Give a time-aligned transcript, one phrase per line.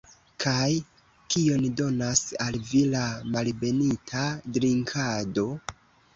[0.43, 0.69] Kaj
[1.35, 3.03] kion donas al vi la
[3.37, 4.27] malbenita
[4.59, 5.47] drinkado?